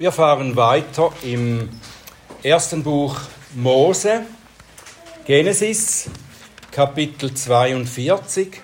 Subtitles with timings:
[0.00, 1.68] Wir fahren weiter im
[2.42, 3.20] ersten Buch
[3.54, 4.22] Mose,
[5.26, 6.08] Genesis,
[6.72, 8.62] Kapitel 42.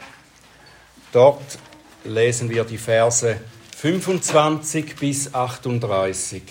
[1.13, 1.59] Dort
[2.05, 3.39] lesen wir die Verse
[3.77, 6.43] 25 bis 38.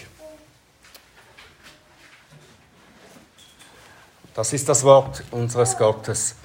[4.36, 6.36] Das ist das Wort unseres Gottes.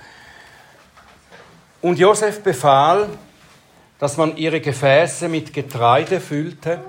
[1.83, 3.11] Und Josef befahl,
[3.99, 6.81] dass man ihre Gefäße mit Getreide füllte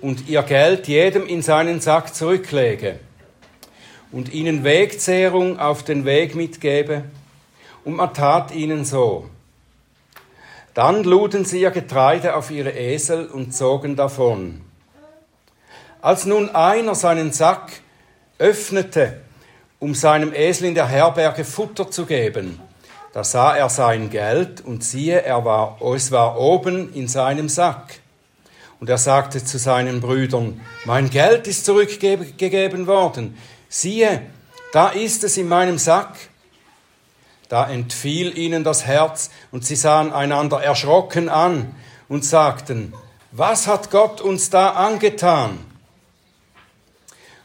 [0.00, 3.00] und ihr Geld jedem in seinen Sack zurücklege
[4.12, 7.04] und ihnen Wegzehrung auf den Weg mitgebe.
[7.84, 9.28] Und man tat ihnen so.
[10.74, 14.60] Dann luden sie ihr Getreide auf ihre Esel und zogen davon.
[16.00, 17.72] Als nun einer seinen Sack
[18.38, 19.20] öffnete,
[19.80, 22.60] um seinem Esel in der Herberge Futter zu geben,
[23.12, 28.00] da sah er sein Geld und siehe, er war, es war oben in seinem Sack.
[28.80, 33.36] Und er sagte zu seinen Brüdern, mein Geld ist zurückgegeben worden.
[33.68, 34.22] Siehe,
[34.72, 36.14] da ist es in meinem Sack.
[37.48, 41.74] Da entfiel ihnen das Herz und sie sahen einander erschrocken an
[42.08, 42.92] und sagten,
[43.32, 45.58] was hat Gott uns da angetan?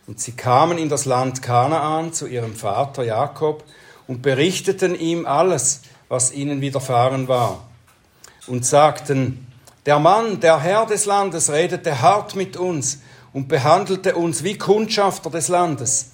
[0.05, 3.63] Und sie kamen in das Land Kanaan zu ihrem Vater Jakob
[4.07, 7.65] und berichteten ihm alles, was ihnen widerfahren war.
[8.47, 9.47] Und sagten,
[9.85, 12.99] der Mann, der Herr des Landes, redete hart mit uns
[13.33, 16.11] und behandelte uns wie Kundschafter des Landes.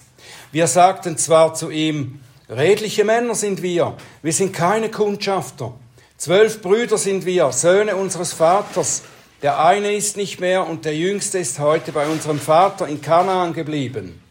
[0.52, 5.74] Wir sagten zwar zu ihm, redliche Männer sind wir, wir sind keine Kundschafter.
[6.18, 9.04] Zwölf Brüder sind wir, Söhne unseres Vaters.
[9.42, 13.54] Der eine ist nicht mehr und der jüngste ist heute bei unserem Vater in Kanaan
[13.54, 14.22] geblieben.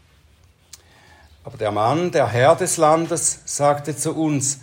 [1.44, 4.59] Aber der Mann, der Herr des Landes, sagte zu uns,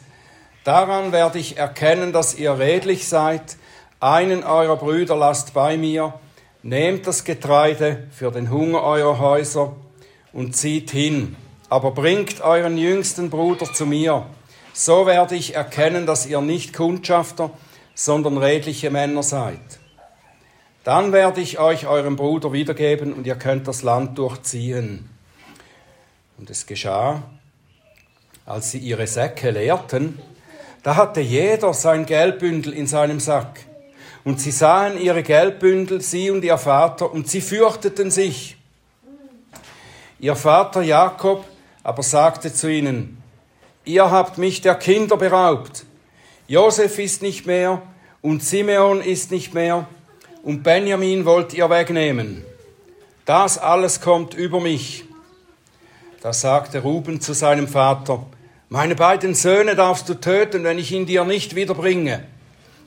[0.64, 3.58] daran werde ich erkennen, dass ihr redlich seid,
[4.00, 6.14] einen eurer Brüder lasst bei mir,
[6.64, 9.76] nehmt das Getreide für den Hunger eurer Häuser
[10.34, 11.36] und zieht hin,
[11.70, 14.26] aber bringt euren jüngsten Bruder zu mir.
[14.74, 17.52] So werde ich erkennen, dass ihr nicht Kundschafter,
[17.94, 19.60] sondern redliche Männer seid.
[20.84, 25.10] Dann werde ich euch euren Bruder wiedergeben und ihr könnt das Land durchziehen.
[26.38, 27.24] Und es geschah,
[28.46, 30.20] als sie ihre Säcke leerten,
[30.84, 33.62] da hatte jeder sein Geldbündel in seinem Sack.
[34.26, 38.58] Und sie sahen ihre Geldbündel, sie und ihr Vater, und sie fürchteten sich.
[40.20, 41.46] Ihr Vater Jakob
[41.84, 43.22] aber sagte zu ihnen,
[43.86, 45.86] ihr habt mich der Kinder beraubt.
[46.48, 47.84] Josef ist nicht mehr
[48.24, 49.88] und Simeon ist nicht mehr
[50.42, 52.44] und Benjamin wollt ihr wegnehmen.
[53.26, 55.06] Das alles kommt über mich.
[56.22, 58.26] Da sagte Ruben zu seinem Vater,
[58.70, 62.24] meine beiden Söhne darfst du töten, wenn ich ihn dir nicht wiederbringe.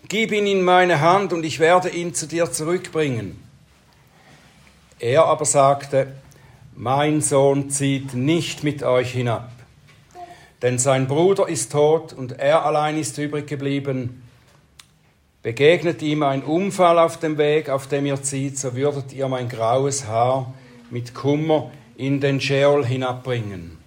[0.06, 3.42] Gib ihn in meine Hand und ich werde ihn zu dir zurückbringen.
[5.00, 6.14] Er aber sagte,
[6.74, 9.50] mein Sohn zieht nicht mit euch hinab,
[10.62, 14.22] denn sein Bruder ist tot und er allein ist übrig geblieben.
[15.42, 19.48] Begegnet ihm ein Unfall auf dem Weg, auf dem ihr zieht, so würdet ihr mein
[19.48, 20.52] graues Haar
[20.90, 23.77] mit Kummer in den Scheol hinabbringen.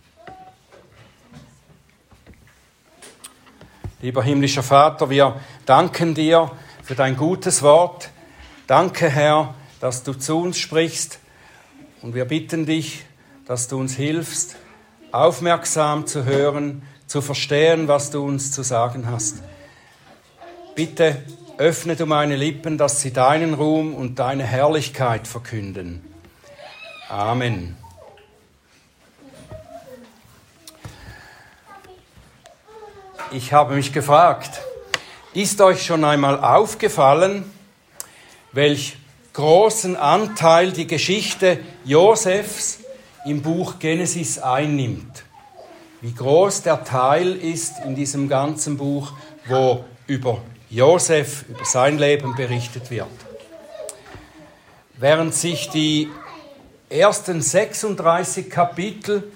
[4.02, 6.52] Lieber himmlischer Vater, wir danken dir
[6.84, 8.10] für dein gutes Wort.
[8.66, 11.20] Danke, Herr, dass du zu uns sprichst.
[12.02, 13.06] Und wir bitten dich,
[13.46, 14.56] dass du uns hilfst,
[15.12, 19.44] aufmerksam zu hören, zu verstehen, was du uns zu sagen hast.
[20.74, 21.22] Bitte
[21.60, 26.02] öffne du meine Lippen, dass sie deinen Ruhm und deine Herrlichkeit verkünden.
[27.08, 27.78] Amen.
[33.34, 34.60] Ich habe mich gefragt,
[35.34, 37.50] ist euch schon einmal aufgefallen,
[38.52, 38.98] welch
[39.32, 42.80] großen Anteil die Geschichte Josefs
[43.26, 45.24] im Buch Genesis einnimmt?
[46.02, 49.14] Wie groß der Teil ist in diesem ganzen Buch,
[49.48, 53.08] wo über Josef, über sein Leben berichtet wird.
[54.98, 56.10] Während sich die
[56.90, 59.32] ersten 36 Kapitel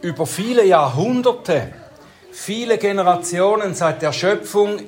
[0.00, 1.72] über viele Jahrhunderte
[2.32, 4.80] viele Generationen seit der Schöpfung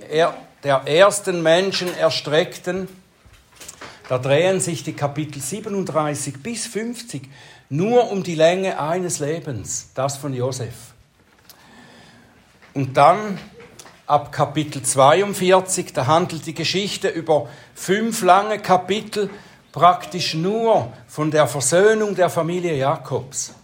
[0.63, 2.89] der ersten Menschen erstreckten,
[4.09, 7.23] da drehen sich die Kapitel 37 bis 50
[7.71, 10.75] nur um die Länge eines Lebens, das von Josef.
[12.75, 13.39] Und dann
[14.07, 19.31] ab Kapitel 42, da handelt die Geschichte über fünf lange Kapitel
[19.73, 23.55] praktisch nur von der Versöhnung der Familie Jakobs.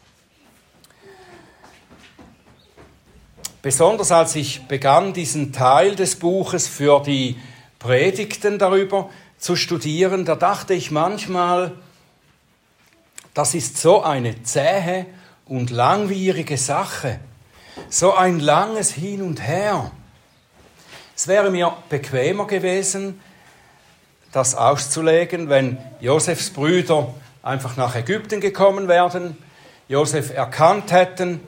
[3.68, 7.36] Besonders als ich begann, diesen Teil des Buches für die
[7.78, 11.72] Predigten darüber zu studieren, da dachte ich manchmal,
[13.34, 15.04] das ist so eine zähe
[15.44, 17.20] und langwierige Sache,
[17.90, 19.90] so ein langes Hin und Her.
[21.14, 23.20] Es wäre mir bequemer gewesen,
[24.32, 27.12] das auszulegen, wenn Josefs Brüder
[27.42, 29.36] einfach nach Ägypten gekommen wären,
[29.88, 31.42] Josef erkannt hätten,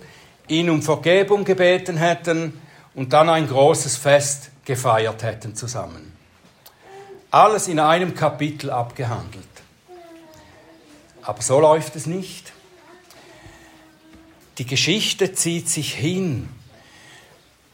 [0.51, 2.61] ihn um Vergebung gebeten hätten
[2.95, 6.17] und dann ein großes Fest gefeiert hätten zusammen.
[7.31, 9.47] Alles in einem Kapitel abgehandelt.
[11.23, 12.53] Aber so läuft es nicht.
[14.59, 16.49] Die Geschichte zieht sich hin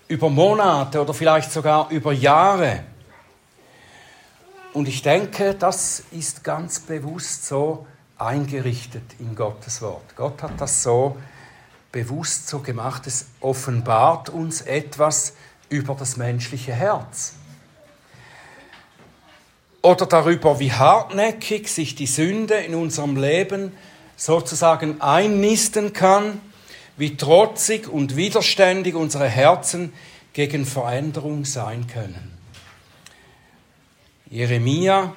[0.09, 2.85] über Monate oder vielleicht sogar über Jahre.
[4.73, 7.87] Und ich denke, das ist ganz bewusst so
[8.19, 10.15] eingerichtet in Gottes Wort.
[10.17, 11.17] Gott hat das so
[11.97, 13.07] bewusst so gemacht.
[13.07, 15.33] Es offenbart uns etwas
[15.71, 17.33] über das menschliche Herz.
[19.81, 23.73] Oder darüber, wie hartnäckig sich die Sünde in unserem Leben
[24.15, 26.43] sozusagen einnisten kann,
[26.99, 29.95] wie trotzig und widerständig unsere Herzen
[30.35, 32.37] gegen Veränderung sein können.
[34.29, 35.15] Jeremia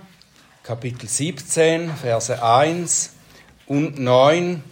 [0.63, 3.11] Kapitel 17, Verse 1
[3.67, 4.63] und 9,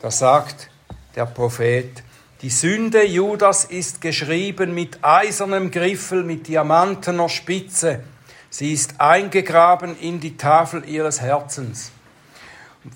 [0.00, 0.70] da sagt
[1.18, 2.04] der Prophet,
[2.42, 8.04] die Sünde Judas ist geschrieben mit eisernem Griffel, mit diamantener Spitze.
[8.50, 11.90] Sie ist eingegraben in die Tafel ihres Herzens.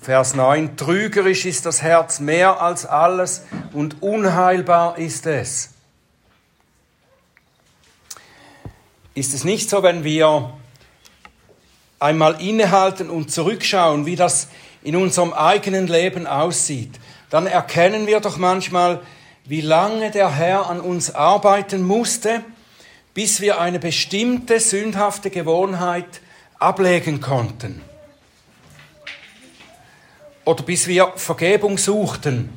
[0.01, 3.43] Vers 9, trügerisch ist das Herz mehr als alles
[3.73, 5.71] und unheilbar ist es.
[9.15, 10.53] Ist es nicht so, wenn wir
[11.99, 14.47] einmal innehalten und zurückschauen, wie das
[14.81, 17.01] in unserem eigenen Leben aussieht,
[17.33, 19.01] dann erkennen wir doch manchmal,
[19.45, 22.43] wie lange der Herr an uns arbeiten musste,
[23.15, 26.21] bis wir eine bestimmte sündhafte Gewohnheit
[26.59, 27.81] ablegen konnten.
[30.45, 32.49] Oder bis wir Vergebung suchten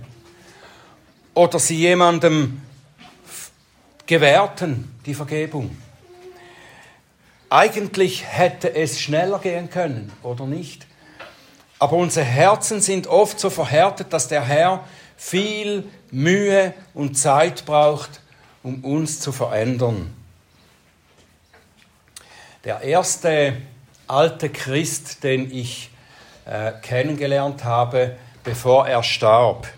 [1.32, 2.60] oder sie jemandem
[4.04, 5.74] gewährten, die Vergebung.
[7.48, 10.86] Eigentlich hätte es schneller gehen können, oder nicht?
[11.78, 14.84] Aber unsere Herzen sind oft so verhärtet, dass der Herr
[15.16, 18.20] viel Mühe und Zeit braucht,
[18.62, 20.14] um uns zu verändern.
[22.64, 23.56] Der erste
[24.06, 25.90] alte Christ, den ich
[26.46, 29.68] äh, kennengelernt habe, bevor er starb,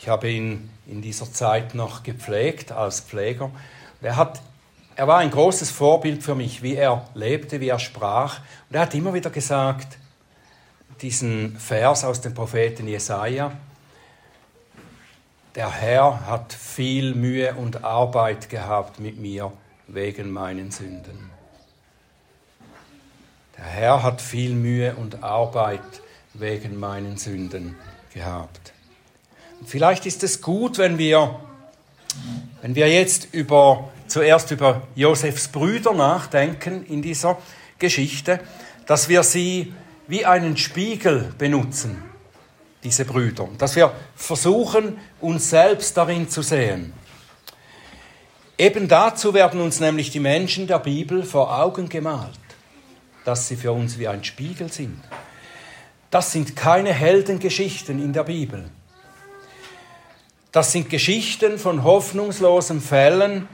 [0.00, 3.50] ich habe ihn in dieser Zeit noch gepflegt als Pfleger.
[4.00, 4.40] Er hat
[4.98, 8.40] er war ein großes Vorbild für mich, wie er lebte, wie er sprach.
[8.68, 9.96] Und er hat immer wieder gesagt,
[11.02, 13.52] diesen Vers aus dem Propheten Jesaja,
[15.54, 19.52] der Herr hat viel Mühe und Arbeit gehabt mit mir
[19.86, 21.30] wegen meinen Sünden.
[23.56, 25.80] Der Herr hat viel Mühe und Arbeit
[26.34, 27.76] wegen meinen Sünden
[28.14, 28.72] gehabt.
[29.58, 31.40] Und vielleicht ist es gut, wenn wir,
[32.62, 37.38] wenn wir jetzt über zuerst über Josefs Brüder nachdenken in dieser
[37.78, 38.40] Geschichte,
[38.86, 39.74] dass wir sie
[40.08, 42.02] wie einen Spiegel benutzen,
[42.82, 46.94] diese Brüder, dass wir versuchen, uns selbst darin zu sehen.
[48.56, 52.38] Eben dazu werden uns nämlich die Menschen der Bibel vor Augen gemalt,
[53.24, 55.00] dass sie für uns wie ein Spiegel sind.
[56.10, 58.70] Das sind keine Heldengeschichten in der Bibel.
[60.52, 63.46] Das sind Geschichten von hoffnungslosen Fällen,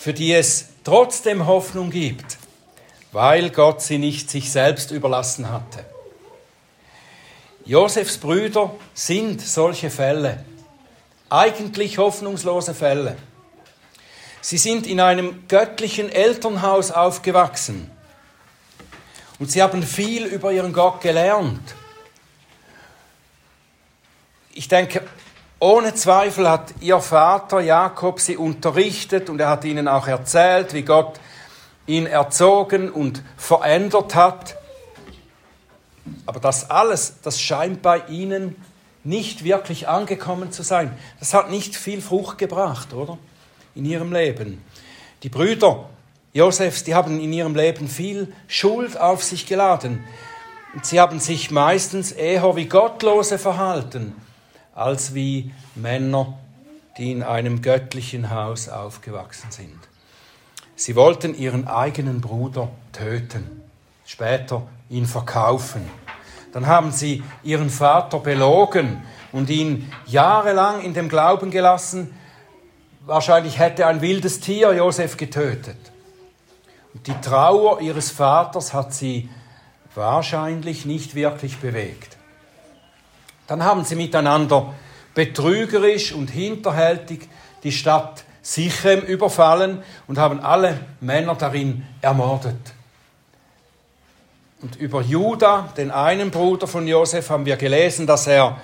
[0.00, 2.38] für die es trotzdem Hoffnung gibt,
[3.12, 5.91] weil Gott sie nicht sich selbst überlassen hatte.
[7.64, 10.44] Josefs Brüder sind solche Fälle,
[11.30, 13.16] eigentlich hoffnungslose Fälle.
[14.40, 17.88] Sie sind in einem göttlichen Elternhaus aufgewachsen
[19.38, 21.74] und sie haben viel über ihren Gott gelernt.
[24.54, 25.02] Ich denke,
[25.60, 30.82] ohne Zweifel hat ihr Vater Jakob sie unterrichtet und er hat ihnen auch erzählt, wie
[30.82, 31.20] Gott
[31.86, 34.56] ihn erzogen und verändert hat.
[36.26, 38.56] Aber das alles, das scheint bei ihnen
[39.04, 40.96] nicht wirklich angekommen zu sein.
[41.18, 43.18] Das hat nicht viel Frucht gebracht, oder?
[43.74, 44.62] In ihrem Leben.
[45.22, 45.88] Die Brüder
[46.34, 50.02] Josefs, die haben in ihrem Leben viel Schuld auf sich geladen.
[50.80, 54.14] Sie haben sich meistens eher wie Gottlose verhalten
[54.74, 56.38] als wie Männer,
[56.96, 59.78] die in einem göttlichen Haus aufgewachsen sind.
[60.74, 63.62] Sie wollten ihren eigenen Bruder töten,
[64.06, 65.88] später ihn verkaufen.
[66.52, 72.14] Dann haben sie ihren Vater belogen und ihn jahrelang in dem Glauben gelassen,
[73.06, 75.78] wahrscheinlich hätte ein wildes Tier Josef getötet.
[76.92, 79.30] Und die Trauer ihres Vaters hat sie
[79.94, 82.18] wahrscheinlich nicht wirklich bewegt.
[83.46, 84.74] Dann haben sie miteinander
[85.14, 87.28] betrügerisch und hinterhältig
[87.62, 92.74] die Stadt Sichem überfallen und haben alle Männer darin ermordet.
[94.62, 98.60] Und über Judah, den einen Bruder von Josef, haben wir gelesen, dass er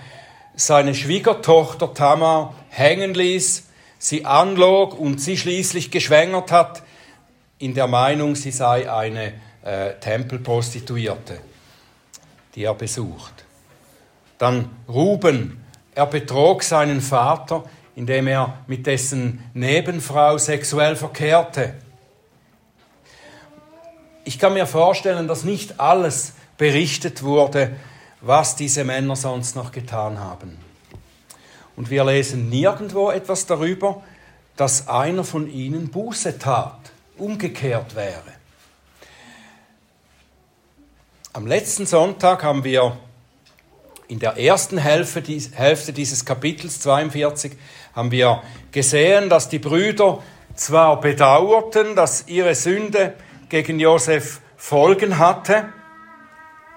[0.54, 3.64] seine Schwiegertochter Tamar hängen ließ,
[3.98, 6.82] sie anlog und sie schließlich geschwängert hat,
[7.58, 9.32] in der Meinung, sie sei eine
[9.64, 11.40] äh, Tempelprostituierte,
[12.54, 13.44] die er besucht.
[14.38, 15.64] Dann Ruben,
[15.96, 17.64] er betrog seinen Vater,
[17.96, 21.74] indem er mit dessen Nebenfrau sexuell verkehrte.
[24.28, 27.74] Ich kann mir vorstellen, dass nicht alles berichtet wurde,
[28.20, 30.58] was diese Männer sonst noch getan haben.
[31.76, 34.02] Und wir lesen nirgendwo etwas darüber,
[34.54, 36.78] dass einer von ihnen Buße tat,
[37.16, 38.34] umgekehrt wäre.
[41.32, 42.98] Am letzten Sonntag haben wir
[44.08, 47.52] in der ersten Hälfte dieses Kapitels 42
[47.96, 48.42] haben wir
[48.72, 50.22] gesehen, dass die Brüder
[50.54, 53.14] zwar bedauerten, dass ihre Sünde
[53.48, 55.72] gegen Josef Folgen hatte,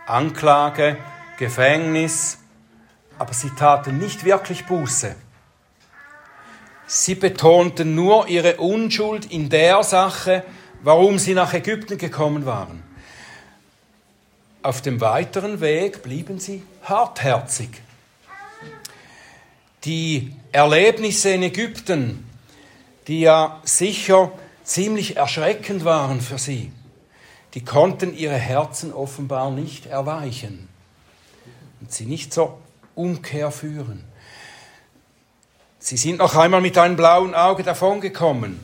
[0.05, 0.97] Anklage,
[1.37, 2.37] Gefängnis,
[3.17, 5.15] aber sie taten nicht wirklich Buße.
[6.87, 10.43] Sie betonten nur ihre Unschuld in der Sache,
[10.83, 12.83] warum sie nach Ägypten gekommen waren.
[14.63, 17.69] Auf dem weiteren Weg blieben sie hartherzig.
[19.85, 22.29] Die Erlebnisse in Ägypten,
[23.07, 24.31] die ja sicher
[24.71, 26.71] ziemlich erschreckend waren für sie,
[27.53, 30.69] die konnten ihre Herzen offenbar nicht erweichen
[31.81, 32.57] und sie nicht zur
[32.95, 34.05] Umkehr führen.
[35.79, 38.59] Sie sind noch einmal mit einem blauen Auge davongekommen.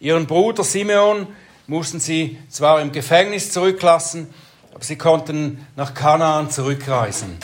[0.00, 1.28] Ihren Bruder Simeon
[1.68, 4.28] mussten sie zwar im Gefängnis zurücklassen,
[4.74, 7.38] aber sie konnten nach Kanaan zurückreisen.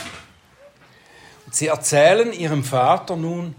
[1.47, 3.55] Und sie erzählen ihrem Vater nun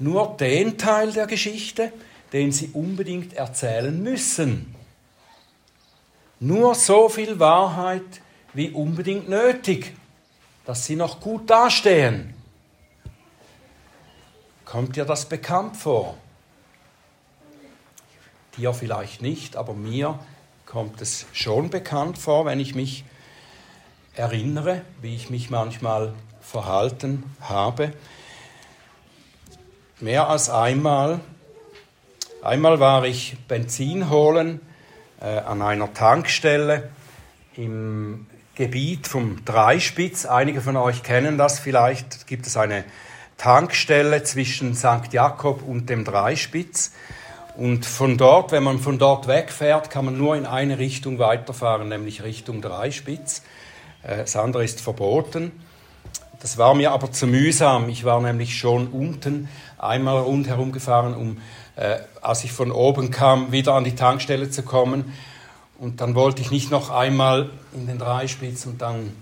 [0.00, 1.92] nur den Teil der Geschichte,
[2.34, 4.74] den sie unbedingt erzählen müssen.
[6.40, 8.02] Nur so viel Wahrheit
[8.52, 9.94] wie unbedingt nötig,
[10.66, 12.34] dass sie noch gut dastehen.
[14.64, 16.18] Kommt dir das bekannt vor?
[18.56, 20.18] Dir vielleicht nicht, aber mir
[20.66, 23.04] kommt es schon bekannt vor, wenn ich mich
[24.16, 27.92] erinnere, wie ich mich manchmal verhalten habe.
[30.00, 31.20] Mehr als einmal.
[32.44, 34.60] Einmal war ich Benzin holen
[35.18, 36.90] äh, an einer Tankstelle
[37.56, 40.26] im Gebiet vom Dreispitz.
[40.26, 42.26] Einige von euch kennen das vielleicht.
[42.26, 42.84] Gibt es eine
[43.38, 45.10] Tankstelle zwischen St.
[45.10, 46.92] Jakob und dem Dreispitz.
[47.56, 51.88] Und von dort, wenn man von dort wegfährt, kann man nur in eine Richtung weiterfahren,
[51.88, 53.40] nämlich Richtung Dreispitz.
[54.02, 55.50] Äh, das andere ist verboten.
[56.42, 57.88] Das war mir aber zu mühsam.
[57.88, 59.48] Ich war nämlich schon unten
[59.78, 61.38] einmal rundherum gefahren, um,
[61.76, 65.12] äh, als ich von oben kam, wieder an die Tankstelle zu kommen.
[65.78, 69.12] Und dann wollte ich nicht noch einmal in den Dreispitz und dann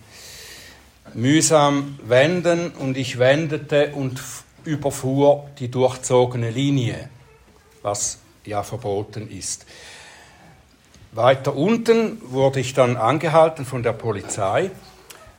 [1.15, 2.71] mühsam wenden.
[2.73, 4.21] Und ich wendete und
[4.65, 7.09] überfuhr die durchzogene Linie,
[7.83, 9.67] was ja verboten ist.
[11.13, 14.71] Weiter unten wurde ich dann angehalten von der Polizei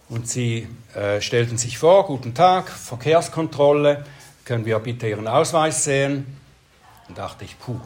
[0.07, 4.05] und sie äh, stellten sich vor, guten Tag, Verkehrskontrolle,
[4.45, 6.42] können wir bitte Ihren Ausweis sehen?
[7.15, 7.79] Dachte ich, puh,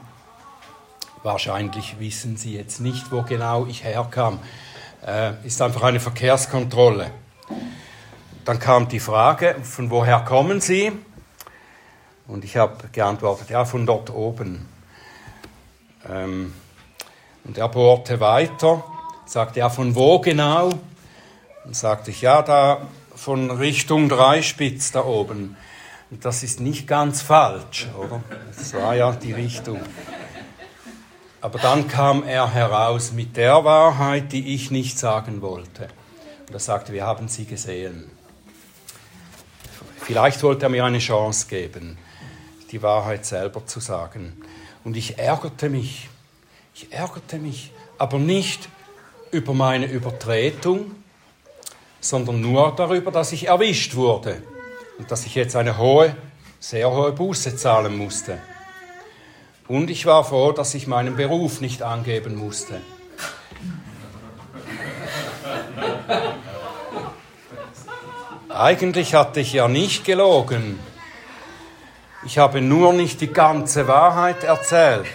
[1.23, 4.39] wahrscheinlich wissen Sie jetzt nicht, wo genau ich herkam.
[5.05, 7.11] Äh, ist einfach eine Verkehrskontrolle.
[8.45, 10.93] Dann kam die Frage, von woher kommen Sie?
[12.27, 14.69] Und ich habe geantwortet, ja, von dort oben.
[16.09, 16.53] Ähm,
[17.43, 18.83] und er bohrte weiter,
[19.25, 20.69] sagte, ja, von wo genau?
[21.65, 25.57] Dann sagte ich, ja, da von Richtung Dreispitz da oben.
[26.09, 28.23] Und das ist nicht ganz falsch, oder?
[28.55, 29.81] Das war ja die Richtung.
[31.41, 35.89] Aber dann kam er heraus mit der Wahrheit, die ich nicht sagen wollte.
[36.47, 38.09] Und er sagte, wir haben sie gesehen.
[39.97, 41.97] Vielleicht wollte er mir eine Chance geben,
[42.71, 44.41] die Wahrheit selber zu sagen.
[44.85, 46.09] Und ich ärgerte mich.
[46.73, 48.69] Ich ärgerte mich, aber nicht
[49.31, 50.91] über meine Übertretung,
[51.99, 54.41] sondern nur darüber, dass ich erwischt wurde
[54.97, 56.15] und dass ich jetzt eine hohe,
[56.59, 58.39] sehr hohe Buße zahlen musste.
[59.67, 62.81] Und ich war froh, dass ich meinen Beruf nicht angeben musste.
[68.49, 70.79] Eigentlich hatte ich ja nicht gelogen.
[72.25, 75.05] Ich habe nur nicht die ganze Wahrheit erzählt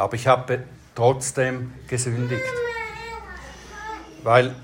[0.00, 2.42] aber ich habe trotzdem gesündigt.
[4.22, 4.54] Weil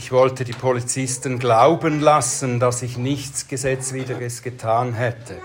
[0.00, 5.36] ich wollte die Polizisten glauben lassen, dass ich nichts Gesetzwidriges getan hätte.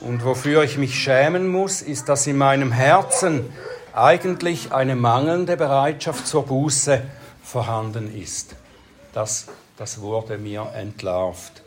[0.00, 3.52] Und wofür ich mich schämen muss, ist, dass in meinem Herzen
[3.92, 7.02] eigentlich eine mangelnde Bereitschaft zur Buße
[7.44, 8.56] vorhanden ist.
[9.12, 11.62] Das, das wurde mir entlarvt.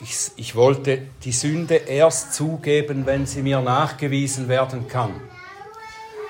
[0.00, 5.10] Ich, ich wollte die Sünde erst zugeben, wenn sie mir nachgewiesen werden kann.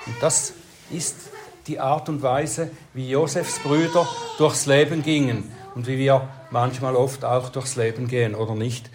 [0.05, 0.51] Und das
[0.91, 1.32] ist
[1.67, 7.25] die Art und Weise, wie Josefs Brüder durchs Leben gingen und wie wir manchmal oft
[7.25, 8.89] auch durchs Leben gehen, oder nicht?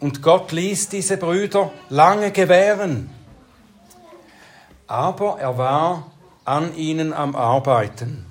[0.00, 3.10] Und Gott ließ diese Brüder lange gewähren.
[4.86, 6.10] Aber er war
[6.44, 8.26] an ihnen am Arbeiten.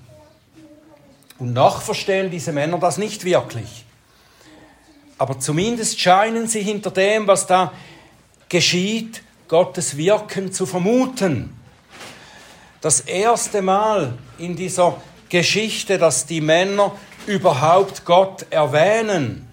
[1.39, 3.86] Und noch verstehen diese Männer das nicht wirklich.
[5.17, 7.72] Aber zumindest scheinen sie hinter dem, was da
[8.50, 11.61] geschieht, Gottes Wirken zu vermuten.
[12.81, 16.95] Das erste Mal in dieser Geschichte, dass die Männer
[17.27, 19.47] überhaupt Gott erwähnen,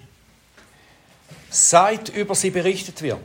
[1.50, 3.20] seit über sie berichtet wird.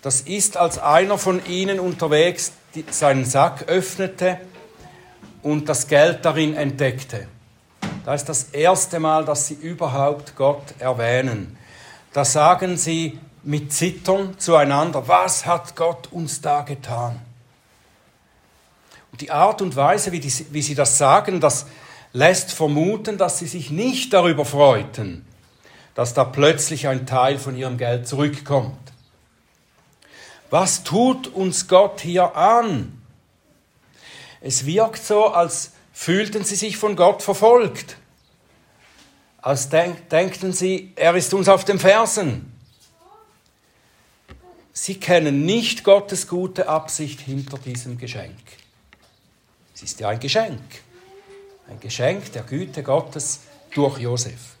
[0.00, 2.52] Das ist, als einer von ihnen unterwegs
[2.90, 4.40] seinen Sack öffnete
[5.42, 7.28] und das Geld darin entdeckte.
[8.04, 11.56] Da ist das erste Mal, dass sie überhaupt Gott erwähnen.
[12.12, 17.20] Da sagen sie mit Zittern zueinander, was hat Gott uns da getan?
[19.14, 21.66] Und die Art und Weise, wie, die, wie sie das sagen, das
[22.12, 25.24] lässt vermuten, dass sie sich nicht darüber freuten,
[25.94, 28.92] dass da plötzlich ein Teil von ihrem Geld zurückkommt.
[30.50, 33.00] Was tut uns Gott hier an?
[34.40, 37.96] Es wirkt so, als fühlten sie sich von Gott verfolgt,
[39.42, 42.52] als denk denkten sie, er ist uns auf den Fersen.
[44.72, 48.34] Sie kennen nicht Gottes gute Absicht hinter diesem Geschenk.
[49.74, 50.60] Es ist ja ein Geschenk.
[51.68, 53.40] Ein Geschenk der Güte Gottes
[53.74, 54.54] durch Josef.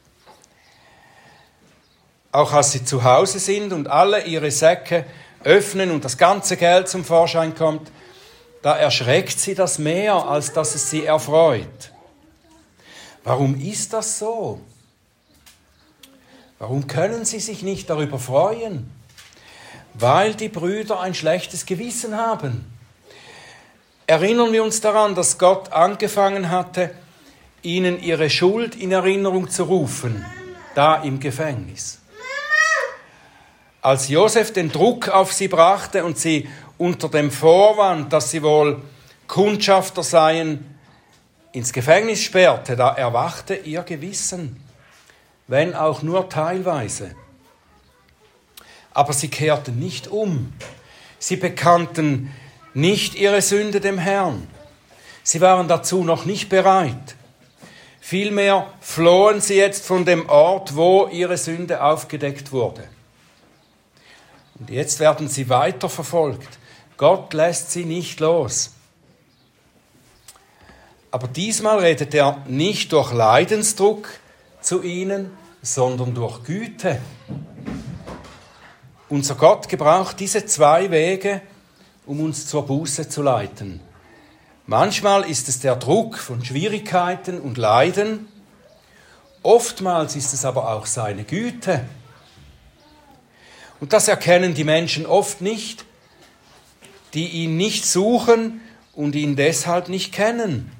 [2.32, 5.06] Auch als sie zu Hause sind und alle ihre Säcke
[5.44, 7.92] öffnen und das ganze Geld zum Vorschein kommt,
[8.62, 11.92] da erschreckt sie das mehr, als dass es sie erfreut.
[13.22, 14.60] Warum ist das so?
[16.58, 18.90] Warum können sie sich nicht darüber freuen?
[19.92, 22.73] Weil die Brüder ein schlechtes Gewissen haben
[24.06, 26.90] erinnern wir uns daran, dass Gott angefangen hatte,
[27.62, 30.24] ihnen ihre Schuld in Erinnerung zu rufen,
[30.74, 32.00] da im Gefängnis.
[33.80, 38.80] Als Josef den Druck auf sie brachte und sie unter dem Vorwand, dass sie wohl
[39.26, 40.74] Kundschafter seien,
[41.52, 44.60] ins Gefängnis sperrte, da erwachte ihr Gewissen,
[45.46, 47.14] wenn auch nur teilweise.
[48.92, 50.52] Aber sie kehrten nicht um.
[51.18, 52.34] Sie bekannten
[52.74, 54.46] nicht ihre Sünde dem Herrn.
[55.22, 57.16] Sie waren dazu noch nicht bereit.
[58.00, 62.84] Vielmehr flohen sie jetzt von dem Ort, wo ihre Sünde aufgedeckt wurde.
[64.58, 66.58] Und jetzt werden sie weiter verfolgt.
[66.96, 68.72] Gott lässt sie nicht los.
[71.10, 74.08] Aber diesmal redet er nicht durch Leidensdruck
[74.60, 75.30] zu ihnen,
[75.62, 77.00] sondern durch Güte.
[79.08, 81.40] Unser Gott gebraucht diese zwei Wege,
[82.06, 83.80] um uns zur Buße zu leiten.
[84.66, 88.28] Manchmal ist es der Druck von Schwierigkeiten und Leiden,
[89.42, 91.84] oftmals ist es aber auch seine Güte.
[93.80, 95.84] Und das erkennen die Menschen oft nicht,
[97.12, 98.60] die ihn nicht suchen
[98.94, 100.72] und ihn deshalb nicht kennen.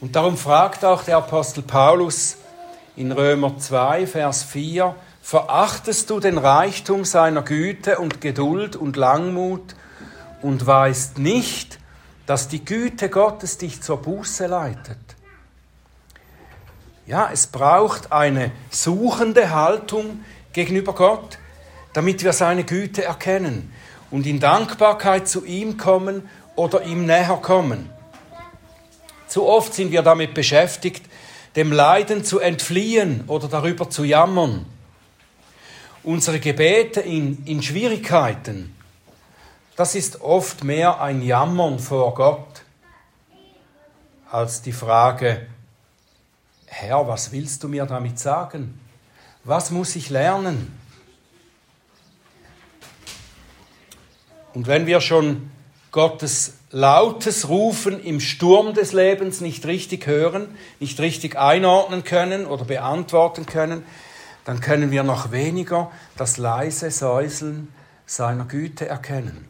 [0.00, 2.36] Und darum fragt auch der Apostel Paulus
[2.96, 4.94] in Römer 2, Vers 4,
[5.28, 9.74] Verachtest du den Reichtum seiner Güte und Geduld und Langmut
[10.40, 11.80] und weißt nicht,
[12.26, 15.00] dass die Güte Gottes dich zur Buße leitet?
[17.08, 21.38] Ja, es braucht eine suchende Haltung gegenüber Gott,
[21.92, 23.72] damit wir seine Güte erkennen
[24.12, 27.90] und in Dankbarkeit zu ihm kommen oder ihm näher kommen.
[29.26, 31.04] Zu oft sind wir damit beschäftigt,
[31.56, 34.66] dem Leiden zu entfliehen oder darüber zu jammern
[36.06, 38.74] unsere Gebete in, in Schwierigkeiten,
[39.74, 42.62] das ist oft mehr ein Jammern vor Gott
[44.30, 45.46] als die Frage,
[46.66, 48.80] Herr, was willst du mir damit sagen?
[49.44, 50.78] Was muss ich lernen?
[54.54, 55.50] Und wenn wir schon
[55.90, 60.48] Gottes lautes Rufen im Sturm des Lebens nicht richtig hören,
[60.80, 63.84] nicht richtig einordnen können oder beantworten können,
[64.46, 67.74] dann können wir noch weniger das leise Säuseln
[68.06, 69.48] seiner Güte erkennen.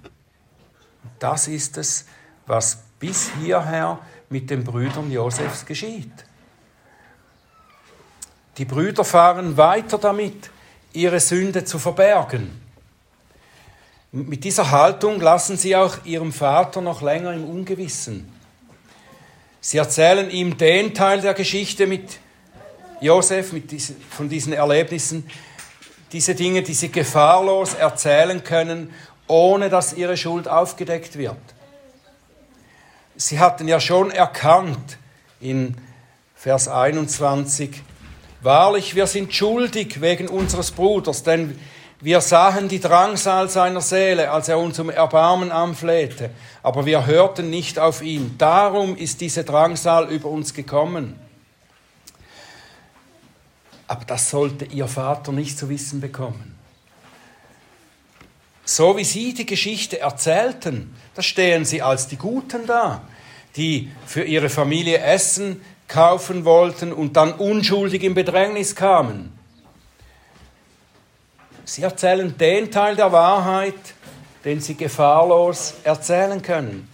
[1.19, 2.07] Das ist es,
[2.47, 3.99] was bis hierher
[4.31, 6.25] mit den Brüdern Josefs geschieht.
[8.57, 10.51] Die Brüder fahren weiter damit,
[10.95, 12.59] ihre Sünde zu verbergen.
[14.13, 18.33] Mit dieser Haltung lassen sie auch ihrem Vater noch länger im Ungewissen.
[19.61, 22.19] Sie erzählen ihm den Teil der Geschichte mit
[23.01, 25.29] Josef, mit diesen, von diesen Erlebnissen,
[26.13, 28.93] diese Dinge, die sie gefahrlos erzählen können,
[29.27, 31.37] ohne dass ihre Schuld aufgedeckt wird.
[33.17, 34.99] Sie hatten ja schon erkannt
[35.41, 35.77] in
[36.35, 37.83] Vers 21,
[38.43, 41.59] Wahrlich, wir sind schuldig wegen unseres Bruders, denn
[42.01, 46.31] wir sahen die Drangsal seiner Seele, als er uns um Erbarmen anflehte,
[46.63, 48.37] aber wir hörten nicht auf ihn.
[48.39, 51.19] Darum ist diese Drangsal über uns gekommen.
[53.89, 56.57] Aber das sollte ihr Vater nicht zu wissen bekommen.
[58.65, 63.03] So wie sie die Geschichte erzählten, da stehen sie als die Guten da,
[63.55, 69.33] die für ihre Familie Essen kaufen wollten und dann unschuldig in Bedrängnis kamen.
[71.65, 73.75] Sie erzählen den Teil der Wahrheit,
[74.45, 76.89] den sie gefahrlos erzählen können.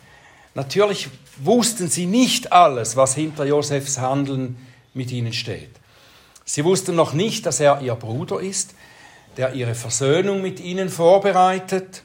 [0.54, 4.56] Natürlich wussten sie nicht alles, was hinter Josefs Handeln
[4.94, 5.70] mit ihnen steht.
[6.54, 8.74] Sie wussten noch nicht, dass er ihr Bruder ist,
[9.38, 12.02] der ihre Versöhnung mit ihnen vorbereitet,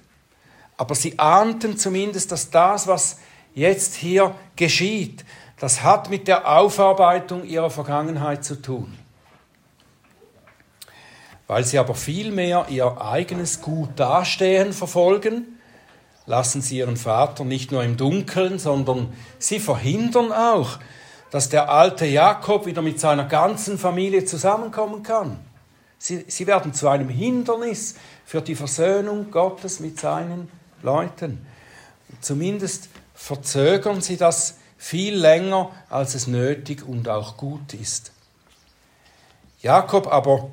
[0.78, 3.18] aber sie ahnten zumindest, dass das, was
[3.56, 5.26] jetzt hier geschieht,
[5.60, 8.98] das hat mit der Aufarbeitung ihrer Vergangenheit zu tun.
[11.48, 15.60] Weil sie aber vielmehr ihr eigenes Gut dastehen verfolgen,
[16.26, 20.80] lassen sie ihren Vater nicht nur im Dunkeln, sondern sie verhindern auch,
[21.32, 25.40] dass der alte Jakob wieder mit seiner ganzen Familie zusammenkommen kann.
[26.00, 30.50] Sie, sie werden zu einem Hindernis für die Versöhnung Gottes mit seinen
[30.84, 31.46] Leuten.
[32.22, 38.12] Zumindest verzögern sie das viel länger, als es nötig und auch gut ist.
[39.62, 40.52] Jakob aber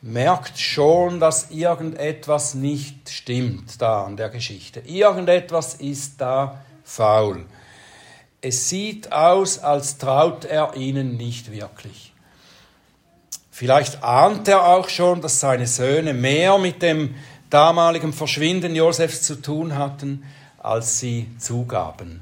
[0.00, 4.80] merkt schon, dass irgendetwas nicht stimmt da an der Geschichte.
[4.80, 7.44] Irgendetwas ist da faul.
[8.48, 12.12] Es sieht aus, als traut er ihnen nicht wirklich.
[13.50, 17.16] Vielleicht ahnt er auch schon, dass seine Söhne mehr mit dem
[17.50, 20.22] damaligen Verschwinden Josefs zu tun hatten,
[20.58, 22.20] als sie zugaben.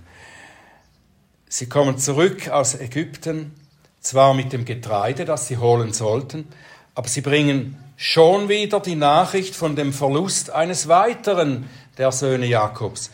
[1.47, 3.55] Sie kommen zurück aus Ägypten,
[4.01, 6.49] zwar mit dem Getreide, das sie holen sollten,
[6.95, 13.11] aber sie bringen schon wieder die Nachricht von dem Verlust eines weiteren der Söhne Jakobs.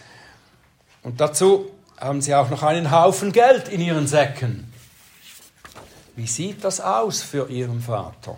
[1.02, 4.72] Und dazu haben sie auch noch einen Haufen Geld in ihren Säcken.
[6.16, 8.36] Wie sieht das aus für ihren Vater?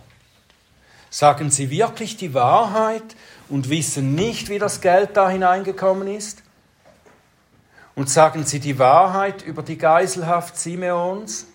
[1.11, 3.17] Sagen sie wirklich die Wahrheit
[3.49, 6.43] und wissen nicht, wie das Geld da hineingekommen ist?
[7.95, 11.47] Und sagen sie die Wahrheit über die Geiselhaft Simeons?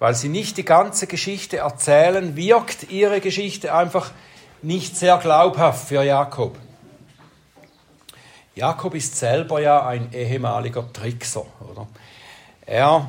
[0.00, 4.10] Weil sie nicht die ganze Geschichte erzählen, wirkt ihre Geschichte einfach
[4.60, 6.58] nicht sehr glaubhaft für Jakob.
[8.54, 11.88] Jakob ist selber ja ein ehemaliger Trickser, oder?
[12.66, 13.08] Er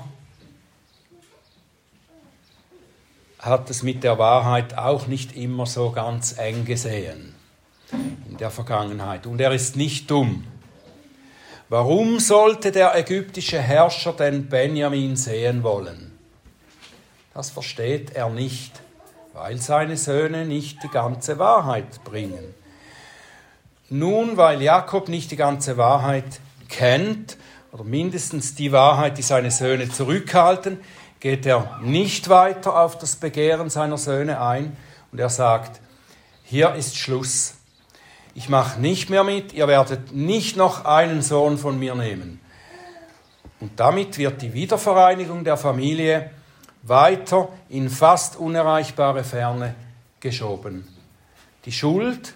[3.39, 7.35] hat es mit der Wahrheit auch nicht immer so ganz eng gesehen
[8.27, 9.27] in der Vergangenheit.
[9.27, 10.45] Und er ist nicht dumm.
[11.69, 16.11] Warum sollte der ägyptische Herrscher denn Benjamin sehen wollen?
[17.33, 18.81] Das versteht er nicht,
[19.33, 22.53] weil seine Söhne nicht die ganze Wahrheit bringen.
[23.89, 27.37] Nun, weil Jakob nicht die ganze Wahrheit kennt,
[27.71, 30.79] oder mindestens die Wahrheit, die seine Söhne zurückhalten,
[31.19, 34.77] geht er nicht weiter auf das Begehren seiner Söhne ein
[35.11, 35.81] und er sagt,
[36.43, 37.55] hier ist Schluss
[38.37, 42.41] ich mache nicht mehr mit, ihr werdet nicht noch einen Sohn von mir nehmen.
[43.61, 46.31] Und damit wird die Wiedervereinigung der Familie
[46.83, 49.73] weiter in fast unerreichbare Ferne
[50.19, 50.85] geschoben.
[51.63, 52.33] Die Schuld,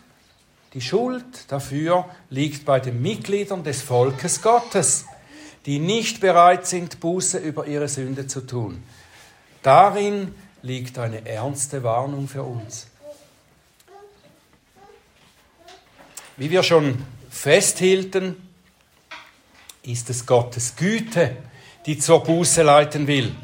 [0.73, 5.05] die Schuld dafür liegt bei den Mitgliedern des Volkes Gottes,
[5.65, 8.83] die nicht bereit sind, Buße über ihre Sünde zu tun.
[9.63, 12.87] Darin liegt eine ernste Warnung für uns.
[16.37, 18.35] Wie wir schon festhielten,
[19.83, 21.35] ist es Gottes Güte,
[21.85, 23.35] die zur Buße leiten will.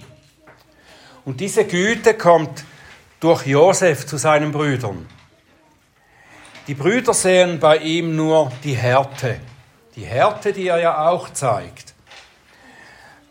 [1.26, 2.64] Und diese Güte kommt
[3.20, 5.08] durch Josef zu seinen Brüdern.
[6.68, 9.40] Die Brüder sehen bei ihm nur die Härte,
[9.96, 11.94] die Härte, die er ja auch zeigt.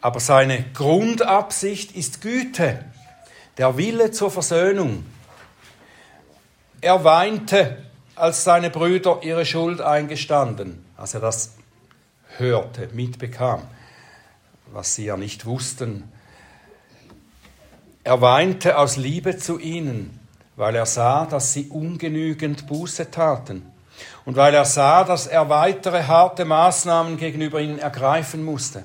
[0.01, 2.85] Aber seine Grundabsicht ist Güte,
[3.59, 5.05] der Wille zur Versöhnung.
[6.81, 11.55] Er weinte als seine Brüder ihre Schuld eingestanden, als er das
[12.37, 13.63] hörte, mitbekam.
[14.73, 16.13] was sie ja nicht wussten.
[18.03, 20.21] Er weinte aus Liebe zu ihnen,
[20.57, 23.71] weil er sah, dass sie ungenügend Buße taten
[24.25, 28.85] und weil er sah, dass er weitere harte Maßnahmen gegenüber ihnen ergreifen musste.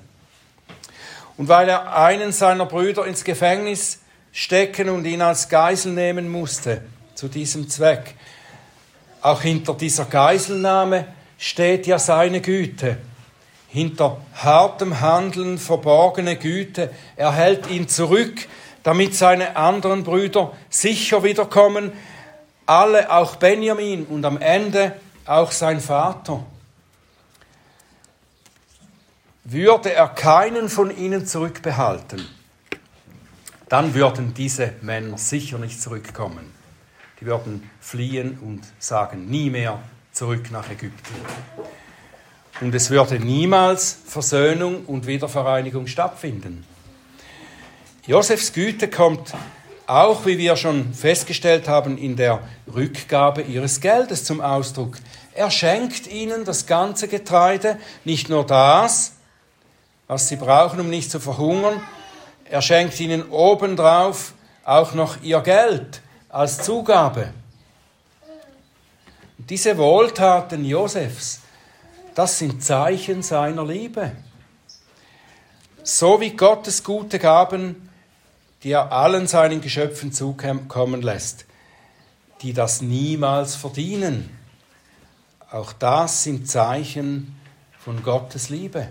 [1.38, 3.99] Und weil er einen seiner Brüder ins Gefängnis
[4.32, 6.82] stecken und ihn als Geisel nehmen musste,
[7.15, 8.15] zu diesem Zweck.
[9.21, 11.05] Auch hinter dieser Geiselnahme
[11.38, 12.97] steht ja seine Güte.
[13.69, 16.89] Hinter hartem Handeln verborgene Güte.
[17.15, 18.47] Er hält ihn zurück,
[18.89, 21.91] damit seine anderen Brüder sicher wiederkommen.
[22.65, 24.95] Alle, auch Benjamin und am Ende
[25.28, 26.43] auch sein Vater.
[29.43, 32.28] Würde er keinen von ihnen zurückbehalten,
[33.67, 36.52] dann würden diese Männer sicher nicht zurückkommen.
[37.21, 41.13] Die würden fliehen und sagen, nie mehr zurück nach Ägypten.
[42.60, 46.65] Und es würde niemals Versöhnung und Wiedervereinigung stattfinden.
[48.10, 49.36] Josefs Güte kommt
[49.86, 52.41] auch, wie wir schon festgestellt haben, in der
[52.74, 54.98] Rückgabe ihres Geldes zum Ausdruck.
[55.36, 59.12] Er schenkt ihnen das ganze Getreide, nicht nur das,
[60.08, 61.80] was sie brauchen, um nicht zu verhungern,
[62.45, 67.32] er schenkt ihnen obendrauf auch noch ihr Geld als Zugabe.
[69.38, 71.41] Diese Wohltaten Josefs,
[72.15, 74.13] das sind Zeichen seiner Liebe.
[75.84, 77.88] So wie Gottes gute Gaben,
[78.63, 81.45] die er allen seinen Geschöpfen zukommen lässt,
[82.41, 84.30] die das niemals verdienen.
[85.52, 87.36] Auch das sind Zeichen
[87.80, 88.88] von Gottes Liebe.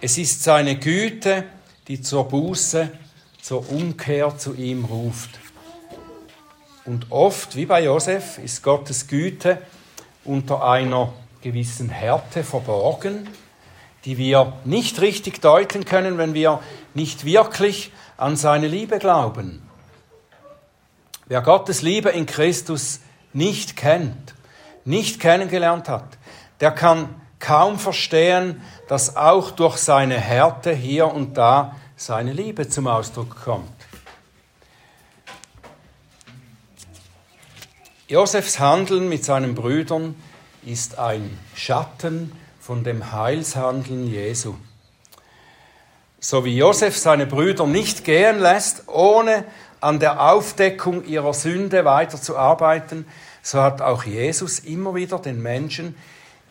[0.00, 1.44] Es ist seine Güte,
[1.88, 2.90] die zur Buße,
[3.40, 5.30] zur Umkehr zu ihm ruft.
[6.84, 9.58] Und oft, wie bei Josef, ist Gottes Güte
[10.24, 13.28] unter einer gewissen Härte verborgen,
[14.04, 16.60] die wir nicht richtig deuten können, wenn wir
[16.98, 19.62] nicht wirklich an seine Liebe glauben.
[21.26, 22.98] Wer Gottes Liebe in Christus
[23.32, 24.34] nicht kennt,
[24.84, 26.18] nicht kennengelernt hat,
[26.60, 32.88] der kann kaum verstehen, dass auch durch seine Härte hier und da seine Liebe zum
[32.88, 33.70] Ausdruck kommt.
[38.08, 40.16] Josefs Handeln mit seinen Brüdern
[40.66, 44.56] ist ein Schatten von dem Heilshandeln Jesu.
[46.20, 49.44] So wie Josef seine Brüder nicht gehen lässt, ohne
[49.80, 53.06] an der Aufdeckung ihrer Sünde weiterzuarbeiten,
[53.40, 55.94] so hat auch Jesus immer wieder den Menschen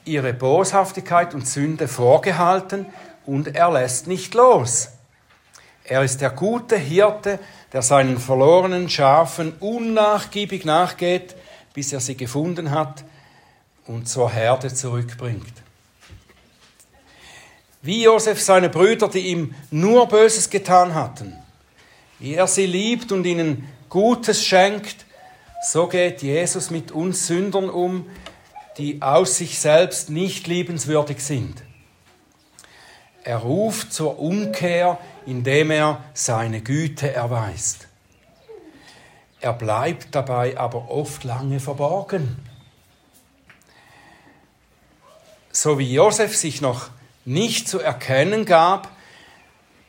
[0.06, 2.86] ihre Boshaftigkeit und Sünde vorgehalten
[3.25, 4.89] und er lässt nicht los.
[5.84, 7.38] Er ist der gute Hirte,
[7.73, 11.36] der seinen verlorenen Schafen unnachgiebig nachgeht,
[11.73, 13.03] bis er sie gefunden hat
[13.86, 15.66] und zur Herde zurückbringt.
[17.88, 21.34] Wie Josef seine Brüder, die ihm nur Böses getan hatten,
[22.19, 25.06] wie er sie liebt und ihnen Gutes schenkt,
[25.63, 28.06] so geht Jesus mit uns Sündern um,
[28.78, 31.63] die aus sich selbst nicht liebenswürdig sind.
[33.23, 37.88] Er ruft zur Umkehr, indem er seine Güte erweist.
[39.39, 42.38] Er bleibt dabei aber oft lange verborgen.
[45.54, 46.89] So wie Josef sich noch
[47.27, 48.89] nicht zu erkennen gab,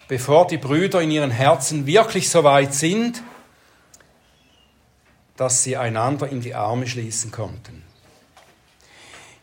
[0.08, 3.22] bevor die Brüder in ihren Herzen wirklich so weit sind,
[5.36, 7.84] dass sie einander in die Arme schließen konnten.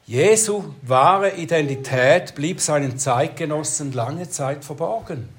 [0.06, 5.30] Jesu wahre Identität blieb seinen Zeitgenossen lange Zeit verborgen.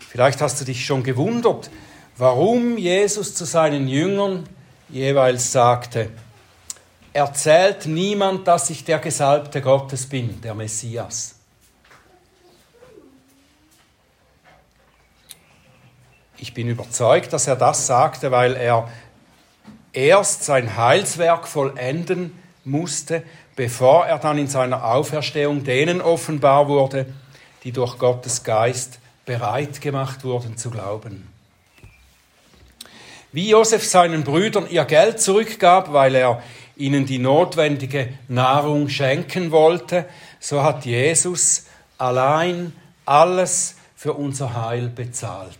[0.00, 1.70] Vielleicht hast du dich schon gewundert,
[2.16, 4.48] warum Jesus zu seinen Jüngern
[4.88, 6.10] jeweils sagte,
[7.16, 11.34] erzählt niemand, dass ich der Gesalbte Gottes bin, der Messias.
[16.36, 18.90] Ich bin überzeugt, dass er das sagte, weil er
[19.94, 23.22] erst sein Heilswerk vollenden musste,
[23.56, 27.06] bevor er dann in seiner Auferstehung denen offenbar wurde,
[27.64, 31.32] die durch Gottes Geist bereit gemacht wurden zu glauben.
[33.32, 36.42] Wie Josef seinen Brüdern ihr Geld zurückgab, weil er
[36.76, 40.06] ihnen die notwendige Nahrung schenken wollte,
[40.38, 41.66] so hat Jesus
[41.98, 42.72] allein
[43.04, 45.58] alles für unser Heil bezahlt.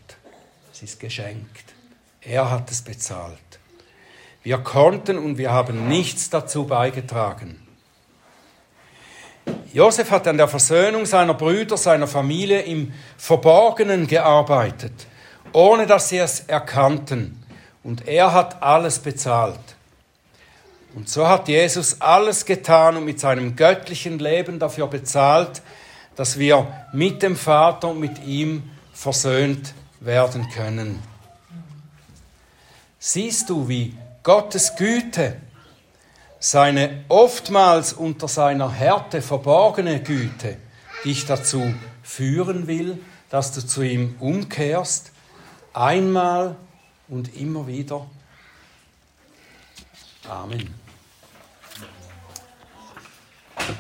[0.72, 1.74] Es ist geschenkt.
[2.20, 3.38] Er hat es bezahlt.
[4.42, 7.66] Wir konnten und wir haben nichts dazu beigetragen.
[9.72, 14.92] Josef hat an der Versöhnung seiner Brüder, seiner Familie im Verborgenen gearbeitet,
[15.52, 17.42] ohne dass sie es erkannten.
[17.82, 19.75] Und er hat alles bezahlt.
[20.96, 25.60] Und so hat Jesus alles getan und mit seinem göttlichen Leben dafür bezahlt,
[26.16, 28.62] dass wir mit dem Vater und mit ihm
[28.94, 31.02] versöhnt werden können.
[32.98, 35.36] Siehst du, wie Gottes Güte,
[36.38, 40.56] seine oftmals unter seiner Härte verborgene Güte,
[41.04, 45.12] dich dazu führen will, dass du zu ihm umkehrst,
[45.74, 46.56] einmal
[47.06, 48.06] und immer wieder.
[50.26, 50.85] Amen.